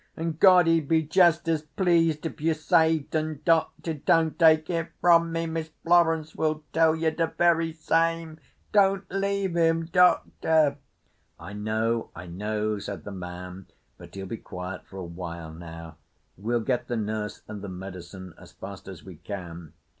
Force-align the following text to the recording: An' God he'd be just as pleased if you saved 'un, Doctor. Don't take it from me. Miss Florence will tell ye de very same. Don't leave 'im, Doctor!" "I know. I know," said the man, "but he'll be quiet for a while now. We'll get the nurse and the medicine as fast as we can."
An' 0.17 0.31
God 0.31 0.65
he'd 0.65 0.87
be 0.87 1.03
just 1.03 1.47
as 1.47 1.61
pleased 1.61 2.25
if 2.25 2.41
you 2.41 2.55
saved 2.55 3.15
'un, 3.15 3.39
Doctor. 3.45 3.93
Don't 3.93 4.39
take 4.39 4.67
it 4.67 4.89
from 4.99 5.31
me. 5.31 5.45
Miss 5.45 5.69
Florence 5.83 6.33
will 6.33 6.63
tell 6.73 6.95
ye 6.95 7.11
de 7.11 7.27
very 7.27 7.71
same. 7.71 8.39
Don't 8.71 9.03
leave 9.11 9.55
'im, 9.55 9.85
Doctor!" 9.85 10.77
"I 11.39 11.53
know. 11.53 12.09
I 12.15 12.25
know," 12.25 12.79
said 12.79 13.03
the 13.03 13.11
man, 13.11 13.67
"but 13.99 14.15
he'll 14.15 14.25
be 14.25 14.37
quiet 14.37 14.87
for 14.87 14.97
a 14.97 15.03
while 15.05 15.53
now. 15.53 15.97
We'll 16.35 16.61
get 16.61 16.87
the 16.87 16.97
nurse 16.97 17.43
and 17.47 17.61
the 17.61 17.69
medicine 17.69 18.33
as 18.39 18.53
fast 18.53 18.87
as 18.87 19.03
we 19.03 19.17
can." 19.17 19.73